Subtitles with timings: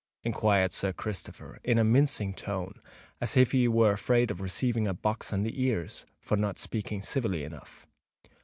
[0.23, 2.81] enquired Sir Christopher, in a mincing tone,
[3.21, 7.03] as if he were afraid of receiving a box on the ears for not speaking
[7.03, 7.85] civilly enough.